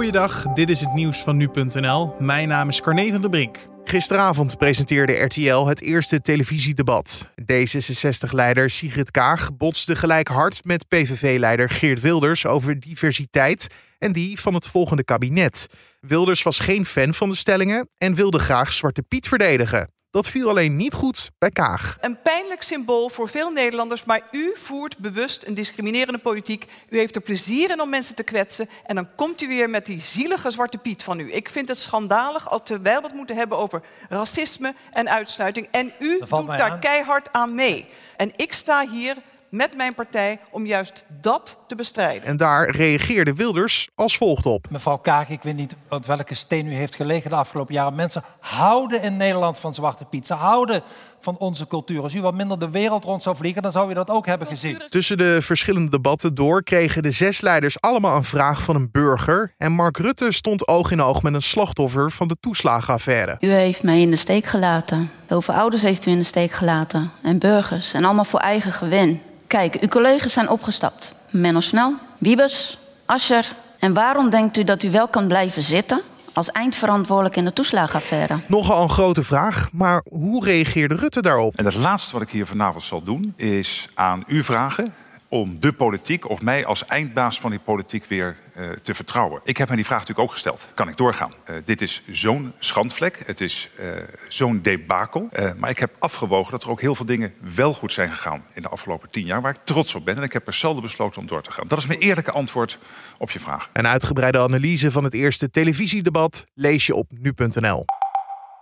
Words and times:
Goeiedag, 0.00 0.42
dit 0.42 0.70
is 0.70 0.80
het 0.80 0.92
nieuws 0.92 1.22
van 1.22 1.36
nu.nl. 1.36 2.14
Mijn 2.18 2.48
naam 2.48 2.68
is 2.68 2.80
Carne 2.80 3.10
van 3.10 3.20
der 3.20 3.30
Brink. 3.30 3.56
Gisteravond 3.84 4.58
presenteerde 4.58 5.12
RTL 5.12 5.66
het 5.66 5.80
eerste 5.80 6.20
televisiedebat. 6.20 7.28
D66-leider 7.52 8.70
Sigrid 8.70 9.10
Kaag 9.10 9.56
botste 9.56 9.96
gelijk 9.96 10.28
hard 10.28 10.64
met 10.64 10.88
PVV-leider 10.88 11.70
Geert 11.70 12.00
Wilders 12.00 12.46
over 12.46 12.80
diversiteit 12.80 13.66
en 13.98 14.12
die 14.12 14.40
van 14.40 14.54
het 14.54 14.66
volgende 14.66 15.04
kabinet. 15.04 15.66
Wilders 16.00 16.42
was 16.42 16.58
geen 16.58 16.86
fan 16.86 17.14
van 17.14 17.28
de 17.28 17.36
stellingen 17.36 17.88
en 17.98 18.14
wilde 18.14 18.38
graag 18.38 18.72
Zwarte 18.72 19.02
Piet 19.02 19.28
verdedigen. 19.28 19.90
Dat 20.10 20.28
viel 20.28 20.48
alleen 20.48 20.76
niet 20.76 20.94
goed 20.94 21.30
bij 21.38 21.50
Kaag. 21.50 21.96
Een 22.00 22.22
pijnlijk 22.22 22.62
symbool 22.62 23.08
voor 23.08 23.28
veel 23.28 23.50
Nederlanders, 23.50 24.04
maar 24.04 24.28
u 24.30 24.52
voert 24.56 24.98
bewust 24.98 25.46
een 25.46 25.54
discriminerende 25.54 26.18
politiek. 26.18 26.66
U 26.88 26.98
heeft 26.98 27.16
er 27.16 27.22
plezier 27.22 27.70
in 27.70 27.80
om 27.80 27.88
mensen 27.88 28.14
te 28.14 28.22
kwetsen 28.22 28.68
en 28.86 28.94
dan 28.94 29.08
komt 29.14 29.42
u 29.42 29.48
weer 29.48 29.70
met 29.70 29.86
die 29.86 30.00
zielige 30.00 30.50
zwarte 30.50 30.78
piet 30.78 31.02
van 31.02 31.18
u. 31.18 31.32
Ik 31.32 31.48
vind 31.48 31.68
het 31.68 31.78
schandalig 31.78 32.50
als 32.50 32.60
terwijl 32.64 33.00
we 33.00 33.06
het 33.06 33.16
moeten 33.16 33.36
hebben 33.36 33.58
over 33.58 33.82
racisme 34.08 34.74
en 34.90 35.10
uitsluiting. 35.10 35.68
En 35.70 35.92
u 35.98 36.18
doet 36.18 36.46
daar 36.46 36.78
keihard 36.78 37.32
aan 37.32 37.54
mee. 37.54 37.88
En 38.16 38.32
ik 38.36 38.52
sta 38.52 38.88
hier 38.88 39.16
met 39.50 39.76
mijn 39.76 39.94
partij 39.94 40.38
om 40.50 40.66
juist 40.66 41.04
dat 41.20 41.56
te 41.66 41.74
bestrijden. 41.74 42.28
En 42.28 42.36
daar 42.36 42.70
reageerde 42.70 43.34
Wilders 43.34 43.88
als 43.94 44.16
volgt 44.16 44.46
op. 44.46 44.66
Mevrouw 44.70 44.96
Kaag, 44.96 45.28
ik 45.28 45.42
weet 45.42 45.56
niet 45.56 45.76
op 45.88 46.06
welke 46.06 46.34
steen 46.34 46.66
u 46.66 46.74
heeft 46.74 46.94
gelegen 46.94 47.30
de 47.30 47.36
afgelopen 47.36 47.74
jaren. 47.74 47.94
Mensen 47.94 48.24
houden 48.40 49.02
in 49.02 49.16
Nederland 49.16 49.58
van 49.58 49.74
Zwarte 49.74 50.04
Piet. 50.04 50.26
Ze 50.26 50.34
houden 50.34 50.82
van 51.20 51.38
onze 51.38 51.66
cultuur. 51.66 52.02
Als 52.02 52.14
u 52.14 52.20
wat 52.20 52.34
minder 52.34 52.58
de 52.58 52.70
wereld 52.70 53.04
rond 53.04 53.22
zou 53.22 53.36
vliegen, 53.36 53.62
dan 53.62 53.72
zou 53.72 53.90
u 53.90 53.94
dat 53.94 54.10
ook 54.10 54.26
hebben 54.26 54.46
gezien. 54.46 54.82
Tussen 54.88 55.18
de 55.18 55.38
verschillende 55.42 55.90
debatten 55.90 56.34
door 56.34 56.62
kregen 56.62 57.02
de 57.02 57.10
zes 57.10 57.40
leiders 57.40 57.80
allemaal 57.80 58.16
een 58.16 58.24
vraag 58.24 58.62
van 58.62 58.76
een 58.76 58.90
burger. 58.92 59.54
En 59.58 59.72
Mark 59.72 59.96
Rutte 59.96 60.32
stond 60.32 60.68
oog 60.68 60.90
in 60.90 61.02
oog 61.02 61.22
met 61.22 61.34
een 61.34 61.42
slachtoffer 61.42 62.10
van 62.10 62.28
de 62.28 62.36
toeslagenaffaire. 62.40 63.36
U 63.40 63.50
heeft 63.50 63.82
mij 63.82 64.00
in 64.00 64.10
de 64.10 64.16
steek 64.16 64.44
gelaten. 64.44 65.10
Hoeveel 65.28 65.54
ouders 65.54 65.82
heeft 65.82 66.06
u 66.06 66.10
in 66.10 66.18
de 66.18 66.24
steek 66.24 66.50
gelaten? 66.50 67.10
En 67.22 67.38
burgers. 67.38 67.92
En 67.92 68.04
allemaal 68.04 68.24
voor 68.24 68.40
eigen 68.40 68.72
gewin. 68.72 69.20
Kijk, 69.50 69.76
uw 69.80 69.88
collega's 69.88 70.32
zijn 70.32 70.48
opgestapt. 70.48 71.14
Menno 71.30 71.60
Snel, 71.60 71.94
Wiebes, 72.18 72.78
Ascher. 73.06 73.46
En 73.78 73.94
waarom 73.94 74.30
denkt 74.30 74.56
u 74.56 74.64
dat 74.64 74.82
u 74.82 74.90
wel 74.90 75.08
kan 75.08 75.28
blijven 75.28 75.62
zitten 75.62 76.00
als 76.32 76.50
eindverantwoordelijk 76.50 77.36
in 77.36 77.44
de 77.44 77.52
toeslagenaffaire? 77.52 78.38
Nogal 78.46 78.82
een 78.82 78.90
grote 78.90 79.22
vraag, 79.22 79.68
maar 79.72 80.02
hoe 80.10 80.44
reageerde 80.44 80.94
Rutte 80.94 81.22
daarop? 81.22 81.56
En 81.56 81.64
het 81.64 81.74
laatste 81.74 82.12
wat 82.12 82.22
ik 82.22 82.30
hier 82.30 82.46
vanavond 82.46 82.84
zal 82.84 83.02
doen, 83.02 83.32
is 83.36 83.88
aan 83.94 84.24
u 84.26 84.42
vragen 84.42 84.94
om 85.32 85.60
de 85.60 85.72
politiek 85.72 86.28
of 86.28 86.42
mij 86.42 86.66
als 86.66 86.86
eindbaas 86.86 87.40
van 87.40 87.50
die 87.50 87.58
politiek 87.58 88.04
weer 88.04 88.36
uh, 88.56 88.70
te 88.70 88.94
vertrouwen. 88.94 89.40
Ik 89.44 89.56
heb 89.56 89.68
me 89.68 89.76
die 89.76 89.84
vraag 89.84 89.98
natuurlijk 89.98 90.28
ook 90.28 90.34
gesteld. 90.34 90.66
Kan 90.74 90.88
ik 90.88 90.96
doorgaan? 90.96 91.32
Uh, 91.50 91.56
dit 91.64 91.80
is 91.80 92.02
zo'n 92.10 92.52
schandvlek. 92.58 93.22
Het 93.26 93.40
is 93.40 93.70
uh, 93.80 93.86
zo'n 94.28 94.62
debakel. 94.62 95.28
maar 95.56 95.70
ik 95.70 95.78
heb 95.78 95.96
afgewogen 95.98 96.50
dat 96.50 96.62
er 96.62 96.70
ook 96.70 96.80
heel 96.80 96.94
veel 96.94 97.06
dingen 97.06 97.34
wel 97.54 97.72
goed 97.72 97.92
zijn 97.92 98.10
gegaan 98.10 98.44
in 98.52 98.62
de 98.62 98.68
afgelopen 98.68 99.10
tien 99.10 99.24
jaar, 99.24 99.40
waar 99.40 99.54
ik 99.54 99.60
trots 99.64 99.94
op 99.94 100.04
ben. 100.04 100.16
En 100.16 100.22
ik 100.22 100.32
heb 100.32 100.44
per 100.44 100.54
saldo 100.54 100.80
besloten 100.80 101.20
om 101.20 101.26
door 101.26 101.42
te 101.42 101.52
gaan. 101.52 101.68
Dat 101.68 101.78
is 101.78 101.86
mijn 101.86 101.98
eerlijke 101.98 102.32
antwoord 102.32 102.78
op 103.18 103.30
je 103.30 103.40
vraag. 103.40 103.70
Een 103.72 103.86
uitgebreide 103.86 104.38
analyse 104.38 104.90
van 104.90 105.04
het 105.04 105.14
eerste 105.14 105.50
televisiedebat 105.50 106.44
lees 106.54 106.86
je 106.86 106.94
op 106.94 107.10
nu.nl. 107.18 107.84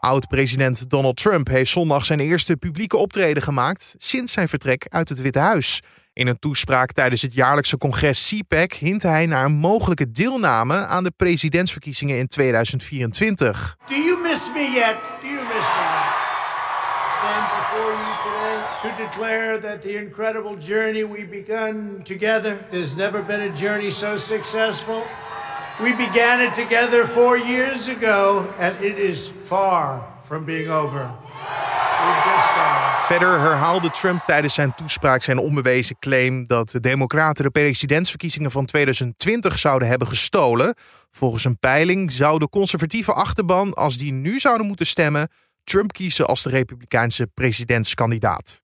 Oud-president 0.00 0.90
Donald 0.90 1.16
Trump 1.16 1.48
heeft 1.48 1.70
zondag 1.70 2.04
zijn 2.04 2.20
eerste 2.20 2.56
publieke 2.56 2.96
optreden 2.96 3.42
gemaakt 3.42 3.94
sinds 3.98 4.32
zijn 4.32 4.48
vertrek 4.48 4.86
uit 4.88 5.08
het 5.08 5.20
Witte 5.20 5.38
Huis. 5.38 5.82
In 6.16 6.26
een 6.26 6.38
toespraak 6.38 6.92
tijdens 6.92 7.22
het 7.22 7.34
jaarlijkse 7.34 7.78
congres 7.78 8.32
CPAC 8.32 8.72
hintte 8.72 9.06
hij 9.06 9.26
naar 9.26 9.44
een 9.44 9.52
mogelijke 9.52 10.12
deelname 10.12 10.86
aan 10.86 11.04
de 11.04 11.12
presidentsverkiezingen 11.16 12.18
in 12.18 12.28
2024. 12.28 13.76
Do 13.86 13.94
you 13.94 14.20
miss 14.22 14.50
me 14.54 14.70
yet? 14.74 14.96
Do 15.20 15.26
you 15.26 15.42
miss 15.42 15.66
me 15.76 15.84
yet? 15.94 16.14
Stand 17.16 17.46
before 17.58 17.92
you 18.02 18.12
today 18.24 18.56
to 18.82 18.88
declare 19.04 19.60
that 19.60 19.82
the 19.82 20.00
incredible 20.00 20.56
journey 20.66 21.06
we 21.06 21.26
begun 21.26 22.00
together, 22.02 22.56
there's 22.70 22.94
never 22.94 23.24
been 23.24 23.50
a 23.50 23.56
journey 23.56 23.90
so 23.90 24.16
successful. 24.16 25.02
We 25.78 25.94
began 25.94 26.40
it 26.40 26.54
together 26.54 27.06
four 27.06 27.38
years 27.38 27.88
ago 27.88 28.46
and 28.58 28.74
it 28.80 28.98
is 28.98 29.32
far 29.44 30.00
from 30.22 30.44
being 30.44 30.70
over. 30.70 31.10
Verder 33.06 33.40
herhaalde 33.40 33.90
Trump 33.90 34.22
tijdens 34.26 34.54
zijn 34.54 34.74
toespraak 34.74 35.22
zijn 35.22 35.38
onbewezen 35.38 35.98
claim 35.98 36.46
dat 36.46 36.70
de 36.70 36.80
Democraten 36.80 37.44
de 37.44 37.50
presidentsverkiezingen 37.50 38.50
van 38.50 38.64
2020 38.64 39.58
zouden 39.58 39.88
hebben 39.88 40.08
gestolen. 40.08 40.74
Volgens 41.10 41.44
een 41.44 41.58
peiling 41.58 42.12
zou 42.12 42.38
de 42.38 42.48
conservatieve 42.48 43.12
achterban, 43.12 43.74
als 43.74 43.96
die 43.96 44.12
nu 44.12 44.40
zouden 44.40 44.66
moeten 44.66 44.86
stemmen, 44.86 45.28
Trump 45.64 45.92
kiezen 45.92 46.26
als 46.26 46.42
de 46.42 46.50
Republikeinse 46.50 47.26
presidentskandidaat. 47.34 48.58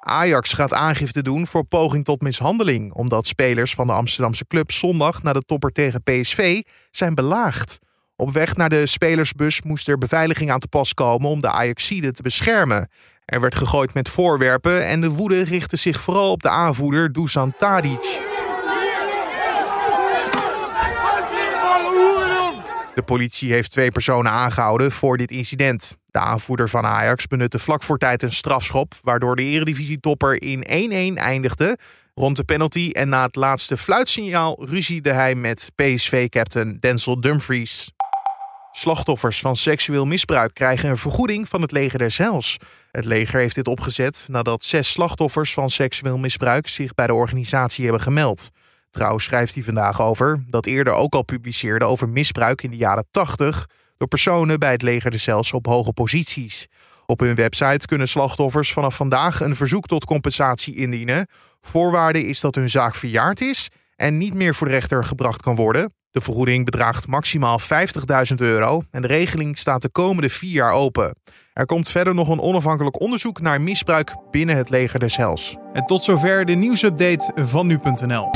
Ajax 0.00 0.52
gaat 0.52 0.72
aangifte 0.72 1.22
doen 1.22 1.46
voor 1.46 1.64
poging 1.64 2.04
tot 2.04 2.22
mishandeling, 2.22 2.92
omdat 2.92 3.26
spelers 3.26 3.74
van 3.74 3.86
de 3.86 3.92
Amsterdamse 3.92 4.46
club 4.46 4.72
zondag 4.72 5.22
na 5.22 5.32
de 5.32 5.42
topper 5.42 5.72
tegen 5.72 6.02
PSV 6.02 6.62
zijn 6.90 7.14
belaagd. 7.14 7.78
Op 8.16 8.32
weg 8.32 8.56
naar 8.56 8.68
de 8.68 8.86
spelersbus 8.86 9.62
moest 9.62 9.88
er 9.88 9.98
beveiliging 9.98 10.50
aan 10.50 10.60
te 10.60 10.68
pas 10.68 10.94
komen 10.94 11.30
om 11.30 11.40
de 11.40 11.50
Ajaxide 11.50 12.12
te 12.12 12.22
beschermen. 12.22 12.88
Er 13.24 13.40
werd 13.40 13.54
gegooid 13.54 13.94
met 13.94 14.08
voorwerpen 14.08 14.86
en 14.86 15.00
de 15.00 15.10
woede 15.10 15.42
richtte 15.42 15.76
zich 15.76 16.00
vooral 16.00 16.30
op 16.30 16.42
de 16.42 16.48
aanvoerder 16.48 17.12
Dusan 17.12 17.54
Tadic. 17.58 18.20
De 22.94 23.02
politie 23.04 23.52
heeft 23.52 23.70
twee 23.70 23.90
personen 23.90 24.32
aangehouden 24.32 24.92
voor 24.92 25.16
dit 25.16 25.30
incident. 25.30 25.96
De 26.10 26.18
aanvoerder 26.18 26.68
van 26.68 26.86
Ajax 26.86 27.26
benutte 27.26 27.58
vlak 27.58 27.82
voor 27.82 27.98
tijd 27.98 28.22
een 28.22 28.32
strafschop, 28.32 28.94
waardoor 29.02 29.36
de 29.36 29.42
eredivisietopper 29.42 30.42
in 30.42 31.14
1-1 31.16 31.18
eindigde. 31.18 31.78
Rond 32.14 32.36
de 32.36 32.44
penalty 32.44 32.90
en 32.92 33.08
na 33.08 33.22
het 33.22 33.36
laatste 33.36 33.76
fluitsignaal 33.76 34.66
ruziede 34.66 35.12
hij 35.12 35.34
met 35.34 35.70
PSV-captain 35.74 36.76
Denzel 36.80 37.20
Dumfries. 37.20 37.93
Slachtoffers 38.76 39.40
van 39.40 39.56
seksueel 39.56 40.06
misbruik 40.06 40.54
krijgen 40.54 40.90
een 40.90 40.96
vergoeding 40.96 41.48
van 41.48 41.62
het 41.62 41.72
leger 41.72 41.98
der 41.98 42.10
Zeils. 42.10 42.56
Het 42.90 43.04
leger 43.04 43.40
heeft 43.40 43.54
dit 43.54 43.68
opgezet 43.68 44.26
nadat 44.30 44.64
zes 44.64 44.90
slachtoffers 44.90 45.54
van 45.54 45.70
seksueel 45.70 46.18
misbruik 46.18 46.68
zich 46.68 46.94
bij 46.94 47.06
de 47.06 47.14
organisatie 47.14 47.84
hebben 47.84 48.02
gemeld. 48.02 48.50
Trouwens 48.90 49.24
schrijft 49.24 49.54
hij 49.54 49.62
vandaag 49.62 50.02
over 50.02 50.44
dat 50.46 50.66
eerder 50.66 50.92
ook 50.92 51.14
al 51.14 51.22
publiceerde 51.22 51.84
over 51.84 52.08
misbruik 52.08 52.62
in 52.62 52.70
de 52.70 52.76
jaren 52.76 53.06
80 53.10 53.66
door 53.96 54.08
personen 54.08 54.58
bij 54.58 54.72
het 54.72 54.82
leger 54.82 55.18
Zeils 55.18 55.52
op 55.52 55.66
hoge 55.66 55.92
posities. 55.92 56.66
Op 57.06 57.20
hun 57.20 57.34
website 57.34 57.86
kunnen 57.86 58.08
slachtoffers 58.08 58.72
vanaf 58.72 58.96
vandaag 58.96 59.40
een 59.40 59.56
verzoek 59.56 59.86
tot 59.86 60.04
compensatie 60.04 60.76
indienen. 60.76 61.26
Voorwaarde 61.60 62.26
is 62.26 62.40
dat 62.40 62.54
hun 62.54 62.70
zaak 62.70 62.94
verjaard 62.94 63.40
is 63.40 63.68
en 63.96 64.18
niet 64.18 64.34
meer 64.34 64.54
voor 64.54 64.66
de 64.66 64.72
rechter 64.72 65.04
gebracht 65.04 65.42
kan 65.42 65.54
worden. 65.54 65.92
De 66.14 66.20
vergoeding 66.20 66.64
bedraagt 66.64 67.06
maximaal 67.06 67.60
50.000 67.60 68.36
euro 68.36 68.82
en 68.90 69.02
de 69.02 69.08
regeling 69.08 69.58
staat 69.58 69.82
de 69.82 69.88
komende 69.88 70.28
vier 70.28 70.50
jaar 70.50 70.72
open. 70.72 71.16
Er 71.52 71.66
komt 71.66 71.88
verder 71.88 72.14
nog 72.14 72.28
een 72.28 72.40
onafhankelijk 72.40 73.00
onderzoek 73.00 73.40
naar 73.40 73.60
misbruik 73.60 74.14
binnen 74.30 74.56
het 74.56 74.70
leger 74.70 74.98
des 74.98 75.16
Hels. 75.16 75.56
En 75.72 75.86
tot 75.86 76.04
zover 76.04 76.44
de 76.44 76.54
nieuwsupdate 76.54 77.32
van 77.46 77.66
nu.nl. 77.66 78.30